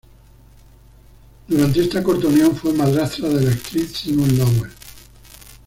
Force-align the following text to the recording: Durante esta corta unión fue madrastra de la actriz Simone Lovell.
Durante 1.47 1.79
esta 1.79 2.01
corta 2.01 2.25
unión 2.25 2.55
fue 2.55 2.73
madrastra 2.73 3.29
de 3.29 3.41
la 3.45 3.51
actriz 3.51 3.97
Simone 3.99 4.33
Lovell. 4.33 4.71